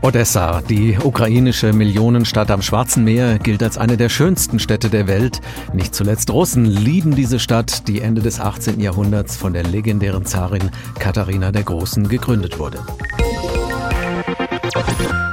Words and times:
Odessa, 0.00 0.62
die 0.62 0.96
ukrainische 1.02 1.72
Millionenstadt 1.72 2.52
am 2.52 2.62
Schwarzen 2.62 3.02
Meer, 3.02 3.38
gilt 3.40 3.64
als 3.64 3.78
eine 3.78 3.96
der 3.96 4.08
schönsten 4.08 4.60
Städte 4.60 4.90
der 4.90 5.08
Welt. 5.08 5.40
Nicht 5.72 5.92
zuletzt 5.92 6.30
Russen 6.30 6.64
lieben 6.64 7.16
diese 7.16 7.40
Stadt, 7.40 7.88
die 7.88 8.00
Ende 8.00 8.22
des 8.22 8.38
18. 8.38 8.78
Jahrhunderts 8.78 9.36
von 9.36 9.52
der 9.52 9.64
legendären 9.64 10.24
Zarin 10.24 10.70
Katharina 11.00 11.50
der 11.50 11.64
Großen 11.64 12.08
gegründet 12.08 12.60
wurde. 12.60 12.78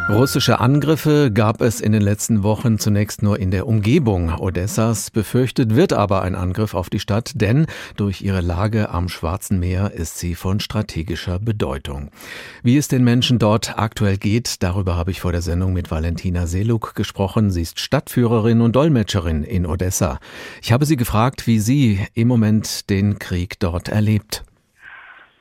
Russische 0.08 0.60
Angriffe 0.60 1.32
gab 1.32 1.62
es 1.62 1.82
in 1.82 1.92
den 1.92 2.04
letzten 2.04 2.44
Wochen 2.44 2.78
zunächst 2.78 3.24
nur 3.24 3.40
in 3.40 3.50
der 3.50 3.66
Umgebung 3.66 4.36
Odessas. 4.38 5.10
Befürchtet 5.10 5.76
wird 5.76 5.94
aber 5.94 6.22
ein 6.22 6.36
Angriff 6.36 6.76
auf 6.76 6.92
die 6.92 7.00
Stadt, 7.00 7.32
denn 7.34 7.66
durch 7.98 8.22
ihre 8.22 8.42
Lage 8.42 8.92
am 8.92 9.10
Schwarzen 9.10 9.60
Meer 9.60 9.94
ist 9.94 10.20
sie 10.20 10.36
von 10.36 10.60
strategischer 10.60 11.40
Bedeutung. 11.40 12.12
Wie 12.62 12.78
es 12.78 12.88
den 12.88 13.04
Menschen 13.04 13.40
dort 13.40 13.80
aktuell 13.80 14.18
geht, 14.18 14.62
darüber 14.62 14.96
habe 14.96 15.10
ich 15.10 15.22
vor 15.22 15.32
der 15.32 15.42
Sendung 15.42 15.74
mit 15.74 15.90
Valentina 15.90 16.46
Seluk 16.46 16.94
gesprochen. 16.94 17.50
Sie 17.50 17.64
ist 17.64 17.80
Stadtführerin 17.80 18.62
und 18.62 18.76
Dolmetscherin 18.76 19.44
in 19.44 19.66
Odessa. 19.66 20.20
Ich 20.62 20.72
habe 20.72 20.86
sie 20.86 20.98
gefragt, 20.98 21.48
wie 21.48 21.60
sie 21.60 22.06
im 22.14 22.28
Moment 22.28 22.92
den 22.92 23.18
Krieg 23.18 23.60
dort 23.60 23.90
erlebt. 23.90 24.44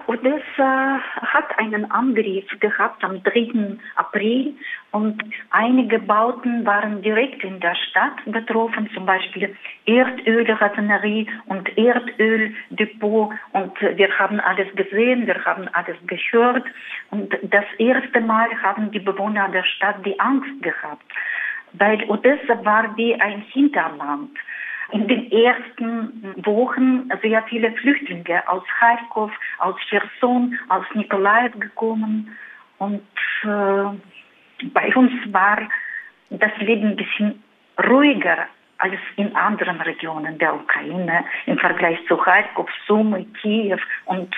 Odessa 0.07 1.01
hat 1.23 1.59
einen 1.59 1.91
Angriff 1.91 2.47
gehabt 2.61 3.03
am 3.03 3.23
3. 3.23 3.79
April 3.97 4.55
und 4.91 5.23
einige 5.51 5.99
Bauten 5.99 6.65
waren 6.67 7.03
direkt 7.03 7.43
in 7.43 7.61
der 7.61 7.75
Stadt 7.75 8.17
betroffen, 8.27 8.91
zum 8.95 9.07
Beispiel 9.07 9.57
Erdölraffinerie 9.87 11.27
und 11.47 11.77
Erdöldepot 11.77 13.33
und 13.53 13.81
wir 13.81 14.19
haben 14.19 14.41
alles 14.41 14.75
gesehen, 14.75 15.27
wir 15.27 15.43
haben 15.45 15.69
alles 15.73 15.97
gehört 16.07 16.65
und 17.11 17.37
das 17.43 17.65
erste 17.79 18.21
Mal 18.21 18.49
haben 18.63 18.91
die 18.91 19.01
Bewohner 19.01 19.49
der 19.49 19.65
Stadt 19.65 20.05
die 20.05 20.19
Angst 20.21 20.63
gehabt, 20.63 21.05
weil 21.73 22.05
Odessa 22.09 22.65
war 22.65 22.97
wie 22.97 23.15
ein 23.21 23.41
Hinterland 23.53 24.31
in 24.95 25.09
den 25.09 25.33
ersten 25.33 26.35
Wochen 26.47 27.11
sehr 27.21 27.43
viele 27.49 27.73
Flüchtlinge 27.73 28.49
aus 28.49 28.63
Kharkov, 28.79 29.33
aus 29.59 29.75
Cherson, 29.89 30.57
aus 30.69 30.85
Nikolaev 30.95 31.59
gekommen. 31.59 32.37
Und 32.79 33.03
äh, 33.43 34.67
bei 34.73 34.95
uns 34.95 35.11
war 35.33 35.59
das 36.31 36.53
Leben 36.59 36.91
ein 36.91 36.97
bisschen 36.97 37.43
ruhiger 37.89 38.47
als 38.79 38.95
in 39.17 39.35
anderen 39.35 39.81
Regionen 39.81 40.39
der 40.39 40.55
Ukraine 40.55 41.25
im 41.47 41.59
Vergleich 41.59 41.99
zu 42.07 42.17
Kharkov, 42.17 42.69
Sumy, 42.87 43.25
Kiew 43.41 43.79
und 44.05 44.33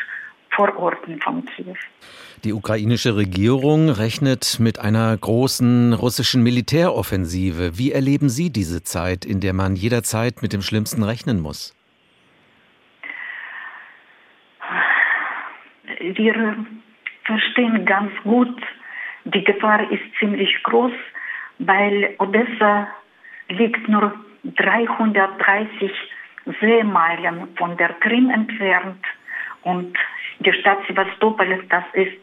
Vororten 0.56 1.20
von 1.20 1.44
Kiew. 1.44 1.74
Die 2.44 2.52
ukrainische 2.52 3.16
Regierung 3.16 3.90
rechnet 3.90 4.58
mit 4.58 4.78
einer 4.78 5.16
großen 5.16 5.92
russischen 5.92 6.42
Militäroffensive. 6.42 7.78
Wie 7.78 7.92
erleben 7.92 8.28
Sie 8.28 8.50
diese 8.50 8.82
Zeit, 8.82 9.24
in 9.24 9.40
der 9.40 9.52
man 9.52 9.76
jederzeit 9.76 10.42
mit 10.42 10.52
dem 10.52 10.62
Schlimmsten 10.62 11.02
rechnen 11.02 11.40
muss? 11.40 11.74
Wir 16.00 16.56
verstehen 17.24 17.84
ganz 17.84 18.12
gut, 18.22 18.56
die 19.24 19.44
Gefahr 19.44 19.90
ist 19.90 20.04
ziemlich 20.18 20.62
groß, 20.62 20.92
weil 21.58 22.14
Odessa 22.18 22.88
liegt 23.48 23.88
nur 23.88 24.14
330 24.44 25.90
Seemeilen 26.60 27.48
von 27.56 27.76
der 27.76 27.92
Krim 27.94 28.30
entfernt 28.30 29.04
und 29.62 29.96
die 30.46 30.52
Stadt 30.52 30.78
Sevastopol, 30.86 31.64
das 31.68 31.84
ist 31.92 32.18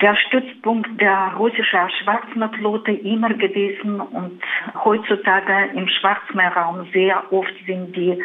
der 0.00 0.16
Stützpunkt 0.16 1.00
der 1.00 1.32
russischen 1.36 1.90
Schwarzmeerflotte 2.02 2.92
immer 2.92 3.30
gewesen 3.34 4.00
und 4.00 4.42
heutzutage 4.84 5.70
im 5.74 5.88
Schwarzmeerraum 5.88 6.88
sehr 6.92 7.32
oft 7.32 7.54
sind 7.66 7.96
die 7.96 8.22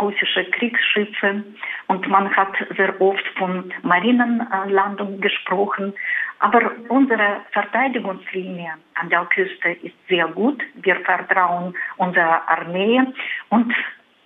russische 0.00 0.44
Kriegsschiffe 0.50 1.44
und 1.86 2.08
man 2.08 2.34
hat 2.36 2.54
sehr 2.76 3.00
oft 3.00 3.24
von 3.38 3.72
Marinenlandung 3.82 5.20
gesprochen. 5.20 5.94
Aber 6.40 6.72
unsere 6.88 7.40
Verteidigungslinie 7.52 8.72
an 8.94 9.08
der 9.08 9.24
Küste 9.26 9.70
ist 9.82 9.94
sehr 10.08 10.26
gut. 10.28 10.62
Wir 10.74 10.96
vertrauen 10.96 11.74
unserer 11.96 12.46
Armee 12.48 13.00
und 13.48 13.72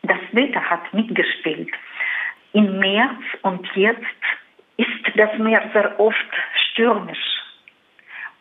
das 0.03 0.19
Wetter 0.33 0.63
hat 0.63 0.93
mitgespielt. 0.93 1.71
Im 2.53 2.79
März 2.79 3.23
und 3.43 3.67
jetzt 3.75 4.01
ist 4.77 5.17
das 5.17 5.39
Meer 5.39 5.71
sehr 5.73 5.99
oft 6.01 6.17
stürmisch. 6.71 7.19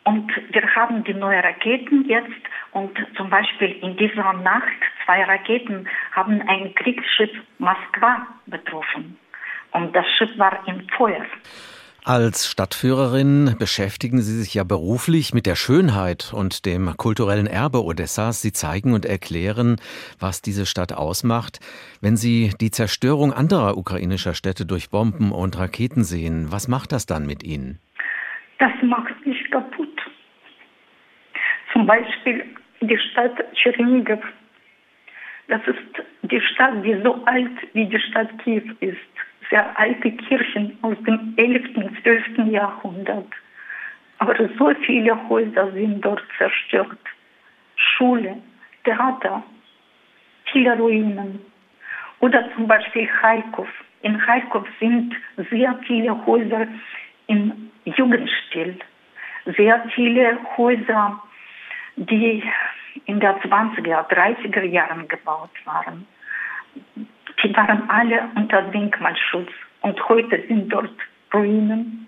Und 0.06 0.31
wir 0.52 0.75
haben 0.75 1.03
die 1.03 1.14
neuen 1.14 1.42
Raketen 1.42 2.08
jetzt 2.08 2.42
und 2.72 2.97
zum 3.16 3.30
Beispiel 3.30 3.72
in 3.81 3.97
dieser 3.97 4.34
Nacht 4.34 4.81
zwei 5.06 5.24
Raketen 5.24 5.88
haben 6.14 6.42
ein 6.47 6.74
Kriegsschiff 6.75 7.31
Moskwa 7.59 8.25
betroffen. 8.47 9.20
Und 9.72 9.96
das 9.96 10.06
Schiff 10.18 10.36
war 10.38 10.68
im 10.68 10.88
Feuer. 10.97 11.26
Als 12.05 12.49
Stadtführerin 12.49 13.55
beschäftigen 13.59 14.21
Sie 14.21 14.37
sich 14.37 14.53
ja 14.53 14.63
beruflich 14.63 15.33
mit 15.33 15.45
der 15.45 15.55
Schönheit 15.55 16.31
und 16.33 16.65
dem 16.65 16.95
kulturellen 16.95 17.45
Erbe 17.45 17.83
Odessas. 17.83 18.41
Sie 18.41 18.53
zeigen 18.53 18.93
und 18.93 19.05
erklären, 19.05 19.75
was 20.17 20.41
diese 20.41 20.65
Stadt 20.65 20.93
ausmacht. 20.93 21.59
Wenn 22.01 22.15
Sie 22.15 22.51
die 22.61 22.71
Zerstörung 22.71 23.33
anderer 23.33 23.77
ukrainischer 23.77 24.33
Städte 24.33 24.65
durch 24.65 24.89
Bomben 24.89 25.31
und 25.33 25.59
Raketen 25.59 26.03
sehen, 26.03 26.47
was 26.51 26.69
macht 26.69 26.93
das 26.93 27.05
dann 27.05 27.25
mit 27.25 27.43
Ihnen? 27.43 27.79
Das 28.59 28.71
macht 28.81 29.25
mich 29.25 29.51
kaputt. 29.51 30.01
Zum 31.73 31.85
Beispiel 31.85 32.45
die 32.81 32.97
Stadt 33.11 33.33
Tschernigow. 33.53 34.21
Das 35.49 35.61
ist 35.67 36.31
die 36.31 36.41
Stadt, 36.53 36.85
die 36.85 36.97
so 37.03 37.25
alt 37.25 37.51
wie 37.73 37.85
die 37.87 37.99
Stadt 37.99 38.29
Kiew 38.43 38.63
ist 38.79 38.97
sehr 39.49 39.77
alte 39.79 40.11
Kirchen 40.11 40.77
aus 40.81 40.97
dem 41.05 41.33
11. 41.37 41.75
und 41.75 42.03
12. 42.03 42.51
Jahrhundert. 42.51 43.27
Aber 44.19 44.35
so 44.57 44.73
viele 44.85 45.17
Häuser 45.29 45.71
sind 45.71 46.01
dort 46.03 46.21
zerstört. 46.37 46.97
Schule, 47.75 48.37
Theater, 48.83 49.43
viele 50.51 50.77
Ruinen. 50.77 51.39
Oder 52.19 52.53
zum 52.53 52.67
Beispiel 52.67 53.07
Kharkov. 53.07 53.69
In 54.01 54.17
Kharkov 54.19 54.67
sind 54.79 55.15
sehr 55.49 55.77
viele 55.87 56.25
Häuser 56.25 56.67
im 57.27 57.71
Jugendstil. 57.85 58.77
Sehr 59.57 59.83
viele 59.95 60.37
Häuser, 60.57 61.21
die 61.95 62.43
in 63.05 63.19
der 63.19 63.39
20er, 63.41 64.07
30er 64.09 64.63
Jahren 64.63 65.07
gebaut 65.07 65.51
waren 65.66 66.05
die 67.44 67.55
waren 67.55 67.89
alle 67.89 68.29
unter 68.35 68.61
Denkmalschutz 68.63 69.50
und 69.81 70.09
heute 70.09 70.44
sind 70.47 70.69
dort 70.69 70.91
Ruinen. 71.33 72.07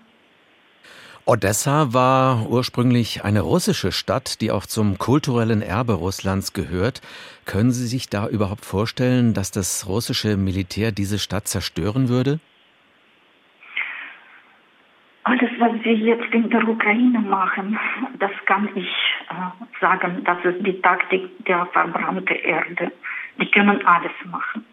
Odessa 1.24 1.94
war 1.94 2.48
ursprünglich 2.48 3.24
eine 3.24 3.42
russische 3.42 3.92
Stadt, 3.92 4.40
die 4.40 4.50
auch 4.50 4.66
zum 4.66 4.98
kulturellen 4.98 5.62
Erbe 5.62 5.92
Russlands 5.92 6.52
gehört. 6.52 7.00
Können 7.46 7.70
Sie 7.70 7.86
sich 7.86 8.10
da 8.10 8.26
überhaupt 8.26 8.64
vorstellen, 8.64 9.32
dass 9.32 9.52
das 9.52 9.86
russische 9.88 10.36
Militär 10.36 10.90
diese 10.90 11.20
Stadt 11.20 11.46
zerstören 11.46 12.08
würde? 12.08 12.40
Alles, 15.22 15.50
was 15.60 15.70
sie 15.84 15.90
jetzt 15.90 16.34
in 16.34 16.50
der 16.50 16.66
Ukraine 16.66 17.20
machen, 17.20 17.78
das 18.18 18.32
kann 18.46 18.68
ich 18.74 18.88
äh, 19.30 19.80
sagen, 19.80 20.24
das 20.24 20.44
ist 20.44 20.66
die 20.66 20.82
Taktik 20.82 21.44
der 21.46 21.66
verbrannten 21.66 22.26
Erde. 22.26 22.90
Die 23.40 23.48
können 23.48 23.86
alles 23.86 24.10
machen. 24.24 24.64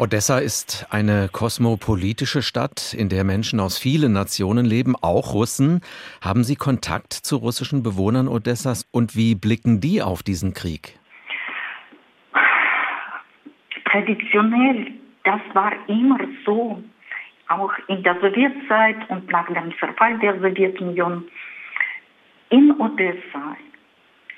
Odessa 0.00 0.38
ist 0.38 0.86
eine 0.90 1.28
kosmopolitische 1.32 2.40
Stadt, 2.40 2.94
in 2.94 3.08
der 3.08 3.24
Menschen 3.24 3.58
aus 3.58 3.78
vielen 3.78 4.12
Nationen 4.12 4.64
leben, 4.64 4.94
auch 4.94 5.34
Russen. 5.34 5.80
Haben 6.20 6.44
Sie 6.44 6.54
Kontakt 6.54 7.12
zu 7.12 7.34
russischen 7.34 7.82
Bewohnern 7.82 8.28
Odessas 8.28 8.88
und 8.92 9.16
wie 9.16 9.34
blicken 9.34 9.80
die 9.80 10.00
auf 10.00 10.22
diesen 10.22 10.54
Krieg? 10.54 11.00
Traditionell, 13.90 14.92
das 15.24 15.40
war 15.54 15.72
immer 15.88 16.20
so, 16.46 16.80
auch 17.48 17.72
in 17.88 18.00
der 18.04 18.20
Sowjetzeit 18.20 19.10
und 19.10 19.28
nach 19.32 19.48
dem 19.48 19.76
Zerfall 19.80 20.16
der 20.20 20.38
Sowjetunion. 20.38 21.24
In 22.50 22.70
Odessa 22.78 23.56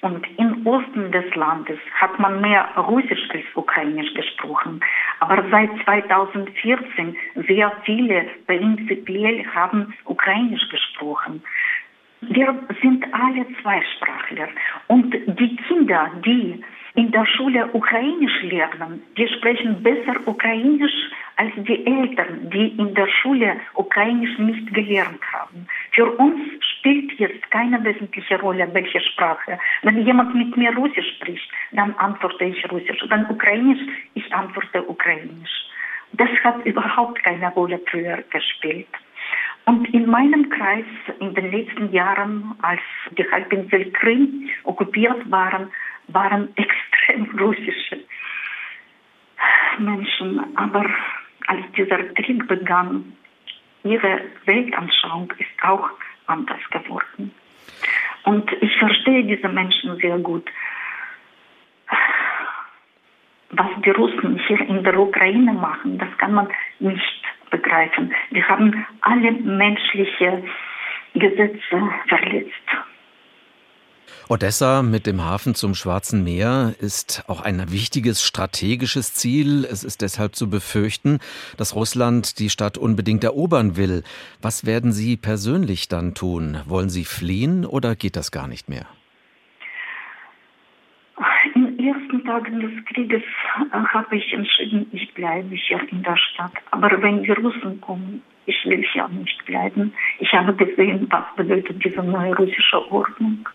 und 0.00 0.26
im 0.38 0.66
Osten 0.66 1.12
des 1.12 1.34
Landes 1.34 1.78
hat 2.00 2.18
man 2.18 2.40
mehr 2.40 2.66
Russisch 2.76 3.28
als 3.30 3.44
Ukrainisch 3.54 4.14
gesprochen. 4.14 4.80
Aber 5.20 5.44
seit 5.50 5.70
2014 5.84 7.16
sehr 7.46 7.72
viele 7.84 8.26
prinzipiell 8.46 9.44
haben 9.54 9.94
Ukrainisch 10.04 10.68
gesprochen. 10.70 11.42
Wir 12.22 12.54
sind 12.82 13.04
alle 13.12 13.46
Zweisprachler. 13.62 14.48
Und 14.88 15.12
die 15.12 15.56
Kinder, 15.68 16.10
die 16.24 16.62
in 16.94 17.10
der 17.12 17.26
Schule 17.26 17.68
Ukrainisch 17.72 18.42
lernen, 18.42 19.02
die 19.16 19.28
sprechen 19.28 19.82
besser 19.82 20.16
Ukrainisch 20.26 20.92
als 21.40 21.52
die 21.56 21.86
Eltern, 21.86 22.50
die 22.50 22.68
in 22.76 22.94
der 22.94 23.08
Schule 23.08 23.58
Ukrainisch 23.72 24.36
nicht 24.38 24.74
gelernt 24.74 25.22
haben. 25.32 25.66
Für 25.92 26.04
uns 26.04 26.38
spielt 26.72 27.18
jetzt 27.18 27.50
keine 27.50 27.82
wesentliche 27.82 28.38
Rolle, 28.40 28.68
welche 28.74 29.00
Sprache. 29.00 29.58
Wenn 29.82 30.04
jemand 30.04 30.34
mit 30.34 30.54
mir 30.58 30.76
Russisch 30.76 31.16
spricht, 31.16 31.50
dann 31.72 31.94
antworte 31.94 32.44
ich 32.44 32.70
Russisch. 32.70 33.02
Wenn 33.08 33.24
Ukrainisch, 33.30 33.80
ich 34.12 34.30
antworte 34.34 34.86
Ukrainisch. 34.86 35.64
Das 36.12 36.28
hat 36.44 36.62
überhaupt 36.66 37.22
keine 37.22 37.50
Rolle 37.54 37.80
früher 37.90 38.18
gespielt. 38.28 38.94
Und 39.64 39.88
in 39.94 40.10
meinem 40.10 40.50
Kreis 40.50 40.84
in 41.20 41.34
den 41.34 41.50
letzten 41.52 41.90
Jahren, 41.90 42.54
als 42.60 42.82
die 43.16 43.24
Halbinsel 43.30 43.90
Krim 43.92 44.50
okkupiert 44.64 45.30
waren, 45.30 45.70
waren 46.08 46.50
extrem 46.56 47.38
russische 47.40 47.98
Menschen. 49.78 50.44
Aber 50.56 50.84
als 51.50 51.64
dieser 51.76 51.98
Krieg 52.14 52.46
begann, 52.46 53.16
ihre 53.82 54.20
Weltanschauung 54.44 55.32
ist 55.38 55.64
auch 55.64 55.90
anders 56.26 56.60
geworden. 56.70 57.32
Und 58.22 58.50
ich 58.60 58.76
verstehe 58.78 59.24
diese 59.24 59.48
Menschen 59.48 59.96
sehr 59.96 60.18
gut. 60.18 60.48
Was 63.50 63.66
die 63.84 63.90
Russen 63.90 64.38
hier 64.46 64.60
in 64.60 64.84
der 64.84 64.96
Ukraine 64.96 65.52
machen, 65.52 65.98
das 65.98 66.16
kann 66.18 66.34
man 66.34 66.48
nicht 66.78 67.22
begreifen. 67.50 68.14
Die 68.30 68.44
haben 68.44 68.86
alle 69.00 69.32
menschliche 69.32 70.44
Gesetze 71.14 71.90
verletzt. 72.06 72.68
Odessa 74.30 74.82
mit 74.82 75.08
dem 75.08 75.24
Hafen 75.24 75.56
zum 75.56 75.74
Schwarzen 75.74 76.22
Meer 76.22 76.76
ist 76.78 77.24
auch 77.26 77.40
ein 77.40 77.72
wichtiges 77.72 78.24
strategisches 78.24 79.12
Ziel. 79.12 79.64
Es 79.64 79.82
ist 79.82 80.02
deshalb 80.02 80.36
zu 80.36 80.48
befürchten, 80.48 81.18
dass 81.56 81.74
Russland 81.74 82.38
die 82.38 82.48
Stadt 82.48 82.78
unbedingt 82.78 83.24
erobern 83.24 83.76
will. 83.76 84.04
Was 84.40 84.64
werden 84.64 84.92
Sie 84.92 85.16
persönlich 85.16 85.88
dann 85.88 86.14
tun? 86.14 86.60
Wollen 86.66 86.90
Sie 86.90 87.04
fliehen 87.04 87.66
oder 87.66 87.96
geht 87.96 88.14
das 88.14 88.30
gar 88.30 88.46
nicht 88.46 88.68
mehr? 88.68 88.86
In 91.56 91.76
den 91.76 91.88
ersten 91.88 92.24
Tagen 92.24 92.60
des 92.60 92.84
Krieges 92.84 93.24
äh, 93.72 93.76
habe 93.76 94.14
ich 94.14 94.32
entschieden, 94.32 94.86
ich 94.92 95.12
bleibe 95.12 95.56
hier 95.56 95.80
in 95.90 96.04
der 96.04 96.16
Stadt. 96.16 96.52
Aber 96.70 97.02
wenn 97.02 97.24
die 97.24 97.32
Russen 97.32 97.80
kommen, 97.80 98.22
ich 98.46 98.64
will 98.64 98.84
hier 98.92 99.08
nicht 99.08 99.44
bleiben. 99.44 99.92
Ich 100.20 100.32
habe 100.32 100.54
gesehen, 100.54 101.08
was 101.10 101.24
bedeutet 101.34 101.84
diese 101.84 102.04
neue 102.04 102.36
russische 102.36 102.92
Ordnung 102.92 103.48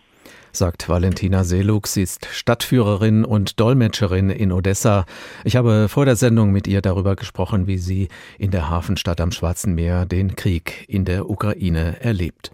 sagt 0.55 0.89
Valentina 0.89 1.43
Seluk. 1.43 1.87
Sie 1.87 2.01
ist 2.01 2.27
Stadtführerin 2.31 3.25
und 3.25 3.59
Dolmetscherin 3.59 4.29
in 4.29 4.51
Odessa. 4.51 5.05
Ich 5.43 5.55
habe 5.55 5.87
vor 5.89 6.05
der 6.05 6.15
Sendung 6.15 6.51
mit 6.51 6.67
ihr 6.67 6.81
darüber 6.81 7.15
gesprochen, 7.15 7.67
wie 7.67 7.77
sie 7.77 8.07
in 8.39 8.51
der 8.51 8.69
Hafenstadt 8.69 9.21
am 9.21 9.31
Schwarzen 9.31 9.75
Meer 9.75 10.05
den 10.05 10.35
Krieg 10.35 10.85
in 10.87 11.05
der 11.05 11.29
Ukraine 11.29 12.01
erlebt. 12.01 12.51